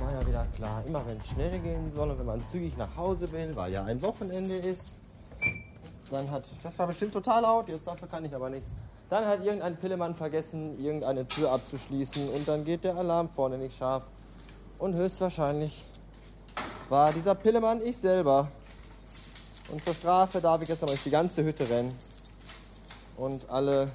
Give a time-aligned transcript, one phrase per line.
[0.00, 3.84] immer wenn es schnell gehen soll und wenn man zügig nach Hause will, weil ja
[3.84, 5.00] ein Wochenende ist,
[6.10, 8.68] dann hat, das war bestimmt total laut, jetzt dafür kann ich aber nichts.
[9.08, 13.76] Dann hat irgendein Pillemann vergessen, irgendeine Tür abzuschließen und dann geht der Alarm vorne nicht
[13.78, 14.04] scharf.
[14.78, 15.84] Und höchstwahrscheinlich
[16.88, 18.48] war dieser Pillemann ich selber.
[19.70, 21.92] Und zur Strafe darf ich jetzt noch durch die ganze Hütte rennen
[23.16, 23.88] und alle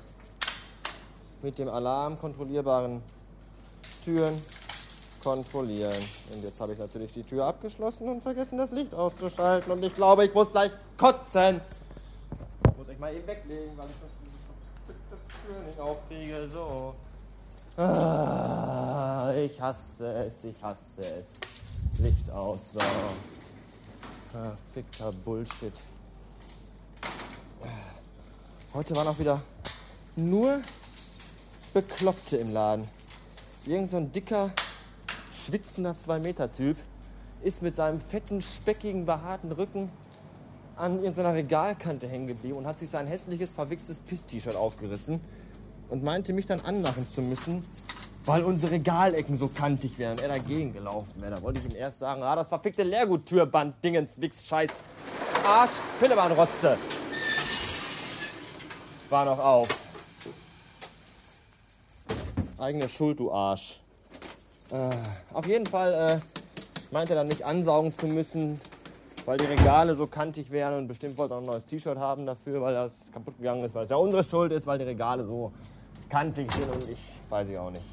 [1.41, 3.02] mit dem Alarm kontrollierbaren
[4.03, 4.41] Türen
[5.21, 5.93] kontrollieren.
[6.34, 9.71] Und jetzt habe ich natürlich die Tür abgeschlossen und vergessen, das Licht auszuschalten.
[9.71, 11.61] Und ich glaube, ich muss gleich kotzen.
[12.77, 16.49] Muss ich mal eben weglegen, weil ich das Tür nicht aufkriege.
[16.49, 16.95] So.
[17.77, 21.99] Ah, ich hasse es, ich hasse es.
[21.99, 22.73] Licht aus.
[22.73, 22.80] So.
[24.31, 25.83] Verfickter Bullshit.
[28.73, 29.42] Heute waren auch wieder
[30.16, 30.61] nur
[31.73, 32.88] Bekloppte im Laden.
[33.66, 34.49] Irgend so ein dicker,
[35.45, 36.78] schwitzender 2-Meter-Typ
[37.44, 39.89] ist mit seinem fetten, speckigen, behaarten Rücken
[40.75, 45.20] an irgendeiner Regalkante hängen geblieben und hat sich sein hässliches, verwichstes Piss-T-Shirt aufgerissen
[45.89, 47.64] und meinte, mich dann anmachen zu müssen,
[48.25, 51.36] weil unsere Regalecken so kantig wären und er dagegen gelaufen wäre.
[51.36, 54.83] Da wollte ich ihm erst sagen, ah, das verfickte Leerguttürband, Dingens, Wix, Scheiß,
[55.45, 56.78] Arsch, Pillebahnrotze.
[59.09, 59.67] War noch auf.
[62.58, 63.81] Eigene Schuld, du Arsch.
[64.72, 64.89] Äh,
[65.33, 66.19] auf jeden Fall äh,
[66.91, 68.59] meinte er dann nicht ansaugen zu müssen,
[69.25, 72.61] weil die Regale so kantig wären und bestimmt wollte er ein neues T-Shirt haben dafür,
[72.61, 75.52] weil das kaputt gegangen ist, weil es ja unsere Schuld ist, weil die Regale so
[76.09, 76.99] kantig sind und ich
[77.30, 77.83] weiß ich auch nicht.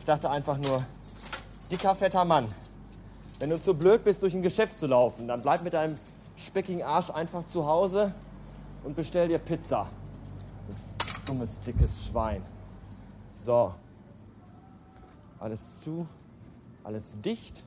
[0.00, 0.84] Ich dachte einfach nur,
[1.70, 2.48] dicker, fetter Mann,
[3.38, 5.94] wenn du zu blöd bist, durch ein Geschäft zu laufen, dann bleib mit deinem
[6.36, 8.12] speckigen Arsch einfach zu Hause
[8.82, 9.88] und bestell dir Pizza.
[10.66, 12.42] Du dummes, dickes Schwein.
[13.38, 13.72] So.
[15.42, 16.06] Alles zu,
[16.84, 17.64] alles dicht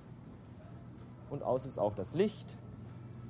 [1.30, 2.56] und aus ist auch das Licht.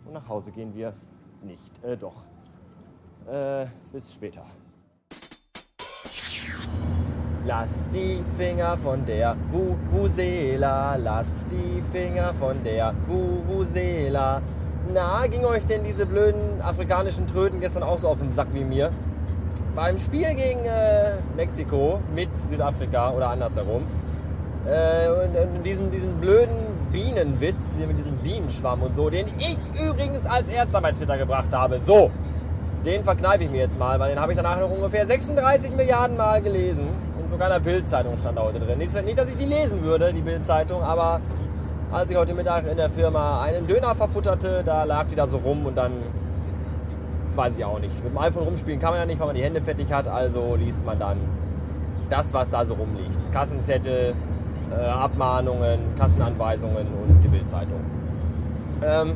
[0.06, 0.94] Und nach Hause gehen wir
[1.42, 1.84] nicht.
[1.84, 2.14] Äh, doch.
[3.28, 4.44] Äh, bis später.
[7.44, 14.44] Lasst die Finger von der Vuvuzela, lasst die Finger von der Vuvuzela.
[14.94, 18.64] Na, ging euch denn diese blöden afrikanischen Tröten gestern auch so auf den Sack wie
[18.64, 18.92] mir?
[19.74, 23.82] Beim Spiel gegen äh, Mexiko mit Südafrika oder andersherum,
[24.66, 26.56] äh, und, und diesen, diesen blöden
[26.92, 31.52] Bienenwitz hier mit diesem Bienenschwamm und so, den ich übrigens als erster bei Twitter gebracht
[31.52, 31.80] habe.
[31.80, 32.12] So,
[32.86, 36.18] den verkneife ich mir jetzt mal, weil den habe ich danach noch ungefähr 36 Milliarden
[36.18, 36.88] Mal gelesen.
[37.20, 38.78] Und sogar in der Bildzeitung stand da heute drin.
[38.78, 41.20] Nicht, nicht, dass ich die lesen würde, die Bildzeitung, aber
[41.92, 45.38] als ich heute Mittag in der Firma einen Döner verfutterte, da lag die da so
[45.38, 45.92] rum und dann
[47.36, 48.04] weiß ich auch nicht.
[48.04, 50.56] Mit dem iPhone rumspielen kann man ja nicht, weil man die Hände fettig hat, also
[50.56, 51.18] liest man dann
[52.10, 53.32] das, was da so rumliegt.
[53.32, 54.14] Kassenzettel,
[54.78, 57.80] äh, Abmahnungen, Kassenanweisungen und die Bildzeitung.
[58.84, 59.16] Ähm,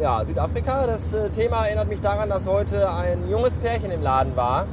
[0.00, 4.36] ja, Südafrika, das äh, Thema erinnert mich daran, dass heute ein junges Pärchen im Laden
[4.36, 4.66] war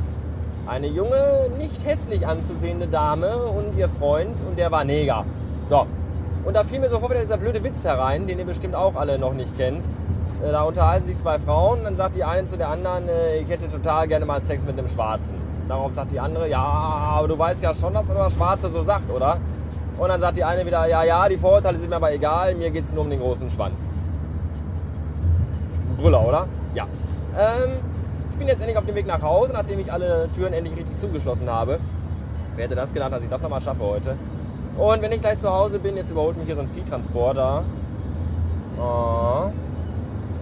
[0.68, 5.26] eine junge, nicht hässlich anzusehende Dame und ihr Freund und der war Neger.
[5.70, 5.86] So.
[6.46, 9.18] Und da fiel mir sofort wieder dieser blöde Witz herein, den ihr bestimmt auch alle
[9.18, 9.86] noch nicht kennt.
[10.44, 13.50] Äh, da unterhalten sich zwei Frauen, dann sagt die eine zu der anderen, äh, ich
[13.50, 15.36] hätte total gerne mal Sex mit einem Schwarzen.
[15.68, 19.10] Darauf sagt die andere, ja, aber du weißt ja schon, was der Schwarze so sagt,
[19.10, 19.38] oder?
[19.98, 22.72] Und dann sagt die eine wieder, ja, ja, die Vorurteile sind mir aber egal, mir
[22.72, 23.92] geht es nur um den großen Schwanz.
[25.98, 26.48] Brüller, oder?
[26.74, 26.88] Ja.
[27.38, 27.74] Ähm,
[28.32, 31.00] ich bin jetzt endlich auf dem Weg nach Hause, nachdem ich alle Türen endlich richtig
[31.00, 31.80] zugeschlossen habe.
[32.56, 34.16] Wer hätte das gedacht, dass ich das nochmal schaffe heute?
[34.78, 37.64] Und wenn ich gleich zu Hause bin, jetzt überholt mich hier so ein Viehtransporter.
[38.80, 39.52] Oh.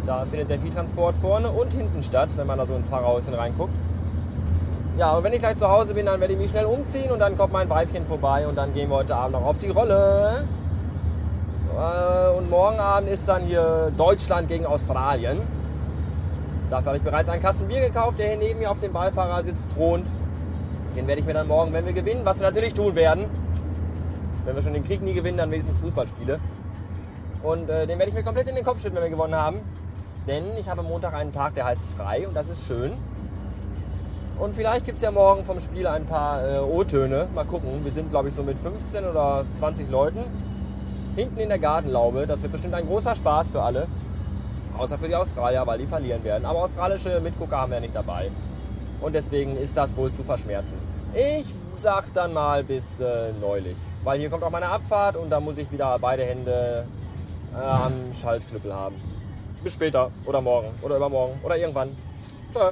[0.06, 3.74] Da findet der Viehtransport vorne und hinten statt, wenn man da so ins Fahrerhäuschen reinguckt.
[4.98, 7.20] Ja, und wenn ich gleich zu Hause bin, dann werde ich mich schnell umziehen und
[7.20, 10.44] dann kommt mein Weibchen vorbei und dann gehen wir heute Abend noch auf die Rolle.
[11.74, 15.42] Äh, und morgen Abend ist dann hier Deutschland gegen Australien.
[16.70, 19.68] Dafür habe ich bereits einen Kasten Bier gekauft, der hier neben mir auf dem Beifahrersitz
[19.68, 20.10] thront.
[20.96, 23.26] Den werde ich mir dann morgen, wenn wir gewinnen, was wir natürlich tun werden,
[24.44, 26.40] wenn wir schon den Krieg nie gewinnen, dann wenigstens Fußballspiele.
[27.44, 29.60] Und äh, den werde ich mir komplett in den Kopf schütten, wenn wir gewonnen haben.
[30.28, 32.94] Denn ich habe Montag einen Tag, der heißt frei und das ist schön.
[34.42, 37.28] Und vielleicht gibt es ja morgen vom Spiel ein paar äh, O-Töne.
[37.36, 37.86] Mal gucken.
[37.86, 40.24] Wir sind, glaube ich, so mit 15 oder 20 Leuten.
[41.16, 42.26] Hinten in der Gartenlaube.
[42.26, 43.86] Das wird bestimmt ein großer Spaß für alle.
[44.76, 46.46] Außer für die Australier, weil die verlieren werden.
[46.46, 48.32] Aber australische Mitgucker haben wir nicht dabei.
[49.00, 50.80] Und deswegen ist das wohl zu verschmerzen.
[51.14, 51.46] Ich
[51.78, 53.78] sag dann mal bis äh, neulich.
[54.04, 56.88] Weil hier kommt auch meine Abfahrt und da muss ich wieder beide Hände
[57.54, 58.96] äh, am Schaltknüppel haben.
[59.64, 61.96] Bis später oder morgen oder übermorgen oder irgendwann.
[62.52, 62.72] Tschö.